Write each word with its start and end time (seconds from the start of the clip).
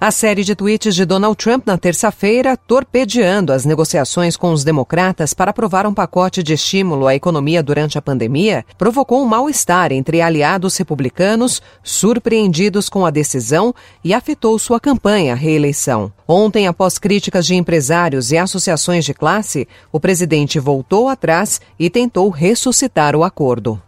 A 0.00 0.12
série 0.12 0.44
de 0.44 0.54
tweets 0.54 0.94
de 0.94 1.04
Donald 1.04 1.36
Trump 1.36 1.66
na 1.66 1.76
terça-feira, 1.76 2.56
torpedeando 2.56 3.52
as 3.52 3.64
negociações 3.64 4.36
com 4.36 4.52
os 4.52 4.62
democratas 4.62 5.34
para 5.34 5.50
aprovar 5.50 5.88
um 5.88 5.92
pacote 5.92 6.40
de 6.40 6.52
estímulo 6.52 7.08
à 7.08 7.16
economia 7.16 7.64
durante 7.64 7.98
a 7.98 8.02
pandemia, 8.02 8.64
provocou 8.78 9.20
um 9.20 9.26
mal-estar 9.26 9.90
entre 9.90 10.22
aliados 10.22 10.76
republicanos, 10.76 11.60
surpreendidos 11.82 12.88
com 12.88 13.04
a 13.04 13.10
decisão, 13.10 13.74
e 14.04 14.14
afetou 14.14 14.56
sua 14.56 14.78
campanha 14.78 15.32
à 15.32 15.36
reeleição. 15.36 16.12
Ontem, 16.28 16.68
após 16.68 16.96
críticas 16.96 17.44
de 17.44 17.56
empresários 17.56 18.30
e 18.30 18.38
associações 18.38 19.04
de 19.04 19.12
classe, 19.12 19.66
o 19.90 19.98
presidente 19.98 20.60
voltou 20.60 21.08
atrás 21.08 21.60
e 21.76 21.90
tentou 21.90 22.30
ressuscitar 22.30 23.16
o 23.16 23.24
acordo. 23.24 23.82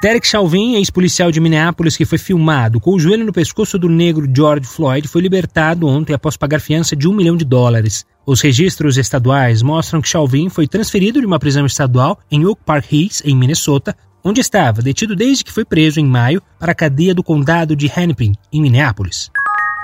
Derek 0.00 0.24
Chauvin, 0.24 0.76
ex-policial 0.76 1.32
de 1.32 1.40
Minneapolis 1.40 1.96
que 1.96 2.04
foi 2.04 2.18
filmado 2.18 2.78
com 2.78 2.92
o 2.92 3.00
joelho 3.00 3.26
no 3.26 3.32
pescoço 3.32 3.76
do 3.76 3.88
negro 3.88 4.30
George 4.32 4.64
Floyd, 4.64 5.08
foi 5.08 5.20
libertado 5.20 5.88
ontem 5.88 6.12
após 6.14 6.36
pagar 6.36 6.60
fiança 6.60 6.94
de 6.94 7.08
um 7.08 7.12
milhão 7.12 7.36
de 7.36 7.44
dólares. 7.44 8.06
Os 8.24 8.40
registros 8.40 8.96
estaduais 8.96 9.60
mostram 9.60 10.00
que 10.00 10.08
Chauvin 10.08 10.48
foi 10.48 10.68
transferido 10.68 11.18
de 11.18 11.26
uma 11.26 11.40
prisão 11.40 11.66
estadual 11.66 12.16
em 12.30 12.46
Oak 12.46 12.62
Park 12.64 12.92
Heights, 12.92 13.22
em 13.24 13.34
Minnesota, 13.34 13.96
onde 14.22 14.40
estava 14.40 14.82
detido 14.82 15.16
desde 15.16 15.42
que 15.42 15.52
foi 15.52 15.64
preso 15.64 15.98
em 15.98 16.06
maio 16.06 16.40
para 16.60 16.70
a 16.70 16.76
cadeia 16.76 17.12
do 17.12 17.24
condado 17.24 17.74
de 17.74 17.86
Hennepin, 17.86 18.34
em 18.52 18.62
Minneapolis. 18.62 19.32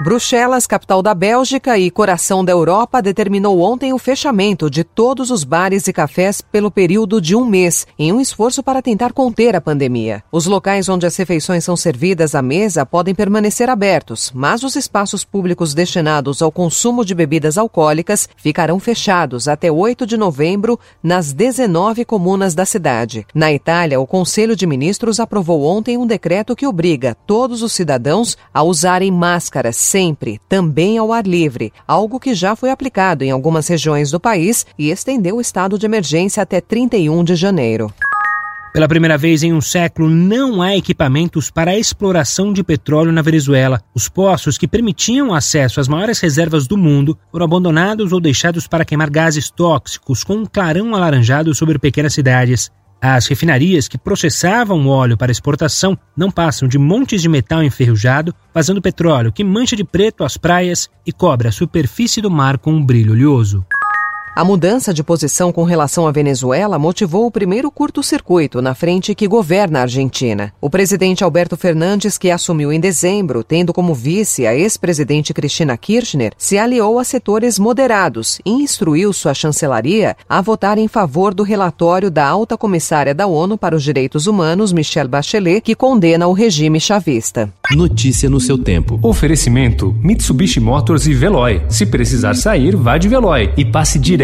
Bruxelas, 0.01 0.67
capital 0.67 1.01
da 1.01 1.15
Bélgica 1.15 1.79
e 1.79 1.89
coração 1.89 2.45
da 2.45 2.51
Europa, 2.51 3.01
determinou 3.01 3.61
ontem 3.61 3.93
o 3.93 3.99
fechamento 3.99 4.69
de 4.69 4.83
todos 4.83 5.31
os 5.31 5.45
bares 5.45 5.87
e 5.87 5.93
cafés 5.93 6.41
pelo 6.41 6.69
período 6.69 7.21
de 7.21 7.37
um 7.37 7.45
mês, 7.45 7.87
em 7.97 8.13
um 8.13 8.21
esforço 8.21 8.61
para 8.61 8.83
tentar 8.83 9.13
conter 9.13 9.55
a 9.55 9.61
pandemia. 9.61 10.25
Os 10.33 10.47
locais 10.47 10.89
onde 10.89 11.07
as 11.07 11.17
refeições 11.17 11.63
são 11.63 11.77
servidas 11.77 12.35
à 12.35 12.43
mesa 12.43 12.85
podem 12.85 13.15
permanecer 13.15 13.71
abertos, 13.71 14.33
mas 14.35 14.65
os 14.65 14.75
espaços 14.75 15.25
públicos 15.25 15.75
destinados 15.75 16.43
ao 16.43 16.51
consumo 16.51 17.05
de 17.05 17.15
bebidas 17.15 17.57
alcoólicas 17.57 18.29
ficarão 18.37 18.81
fechados 18.81 19.47
até 19.47 19.71
8 19.71 20.09
de 20.09 20.17
novembro 20.17 20.79
nas 21.01 21.33
19 21.33 22.05
comunas 22.05 22.53
da 22.53 22.67
cidade. 22.67 23.25
Na 23.33 23.53
Itália, 23.53 24.01
o 24.01 24.09
Conselho 24.09 24.57
de 24.57 24.67
Ministros 24.67 25.21
aprovou 25.21 25.63
ontem 25.63 25.97
um 25.97 26.07
decreto 26.07 26.57
que 26.57 26.67
obriga 26.67 27.17
todos 27.29 27.63
os 27.63 27.73
cidadãos 27.73 28.37
a 28.53 28.65
usarem 28.65 29.13
máscaras 29.13 29.84
sempre, 29.85 30.41
também 30.49 30.99
ao 30.99 31.13
ar 31.13 31.27
livre, 31.27 31.73
algo 31.87 32.19
que 32.19 32.35
já 32.35 32.57
foi 32.57 32.71
aplicado 32.71 33.23
em 33.23 33.31
algumas 33.31 33.69
regiões 33.69 34.11
do 34.11 34.19
país 34.19 34.67
e 34.79 34.91
estendeu 34.91 35.37
o 35.37 35.41
estado 35.41 35.79
de 35.79 35.87
emergência 35.87 36.43
até 36.43 36.61
31 36.61 37.23
de 37.23 37.35
janeiro. 37.37 37.93
Pela 38.75 38.89
primeira 38.89 39.17
vez 39.17 39.45
em 39.45 39.53
um 39.53 39.61
século, 39.61 40.11
não 40.11 40.61
há 40.61 40.77
equipamentos 40.77 41.49
para 41.49 41.71
a 41.71 41.79
exploração 41.79 42.53
de 42.53 42.65
petróleo 42.65 43.13
na 43.13 43.23
Venezuela. 43.23 43.81
Os 43.95 44.09
poços 44.09 44.59
que 44.59 44.67
permitiam 44.67 45.33
acesso 45.33 45.79
às 45.79 45.87
maiores 45.87 46.19
reservas 46.19 46.67
do 46.67 46.77
mundo 46.77 47.17
foram 47.31 47.45
abandonados 47.45 48.13
ou 48.13 48.21
deixados 48.21 48.67
para 48.67 48.85
queimar 48.85 49.11
gases 49.11 49.49
tóxicos 49.49 50.25
com 50.25 50.39
um 50.39 50.45
clarão 50.45 50.93
alaranjado 50.93 51.55
sobre 51.55 51.79
pequenas 51.79 52.15
cidades. 52.15 52.69
As 53.07 53.27
refinarias 53.27 53.87
que 53.87 53.99
processavam 53.99 54.87
o 54.87 54.89
óleo 54.89 55.15
para 55.15 55.31
exportação 55.31 55.95
não 56.17 56.31
passam 56.31 56.67
de 56.67 56.79
montes 56.79 57.21
de 57.21 57.29
metal 57.29 57.63
enferrujado, 57.63 58.35
vazando 58.55 58.81
petróleo 58.81 59.31
que 59.31 59.45
mancha 59.45 59.77
de 59.77 59.85
preto 59.85 60.25
as 60.25 60.39
praias 60.39 60.89
e 61.05 61.13
cobre 61.13 61.47
a 61.47 61.53
superfície 61.53 62.23
do 62.23 62.31
mar 62.31 62.57
com 62.57 62.73
um 62.73 62.83
brilho 62.83 63.13
oleoso. 63.13 63.63
A 64.37 64.43
mudança 64.45 64.93
de 64.93 65.05
posição 65.05 65.53
com 65.53 65.63
relação 65.63 66.09
à 66.09 66.11
Venezuela 66.11 66.77
motivou 66.77 67.25
o 67.25 67.31
primeiro 67.31 67.71
curto-circuito 67.71 68.61
na 68.61 68.75
frente 68.75 69.15
que 69.15 69.29
governa 69.29 69.79
a 69.79 69.83
Argentina. 69.83 70.53
O 70.61 70.69
presidente 70.69 71.23
Alberto 71.23 71.57
Fernandes, 71.57 72.19
que 72.19 72.33
assumiu 72.33 72.73
em 72.73 72.81
dezembro, 72.81 73.45
tendo 73.45 73.73
como 73.73 73.95
vice 73.95 74.45
a 74.45 74.53
ex-presidente 74.53 75.33
Cristina 75.33 75.77
Kirchner, 75.77 76.33
se 76.37 76.59
aliou 76.59 76.99
a 76.99 77.05
setores 77.05 77.61
moderados 77.61 78.41
e 78.45 78.51
instruiu 78.51 79.13
sua 79.13 79.35
chancelaria 79.35 80.17
a 80.29 80.41
votar 80.41 80.79
em 80.79 80.89
favor 80.89 81.33
do 81.33 81.45
relatório 81.45 82.11
da 82.11 82.27
alta 82.27 82.57
comissária 82.59 83.15
da 83.15 83.29
ONU 83.29 83.57
para 83.57 83.77
os 83.77 83.85
Direitos 83.85 84.27
Humanos, 84.27 84.73
Michelle 84.73 85.09
Bachelet, 85.09 85.61
que 85.61 85.77
condena 85.77 86.27
o 86.27 86.33
regime 86.33 86.81
chavista. 86.81 87.53
Notícia 87.71 88.29
no 88.29 88.41
seu 88.41 88.59
tempo. 88.59 88.99
Oferecimento: 89.01 89.95
Mitsubishi 90.03 90.59
Motors 90.59 91.07
e 91.07 91.15
Veloy. 91.15 91.63
Se 91.69 91.87
precisar 91.87 92.35
sair, 92.35 92.75
vá 92.75 92.99
de 92.99 93.09
Veloy 93.09 93.53
e 93.57 93.65
passe 93.65 93.97
direto 93.97 94.24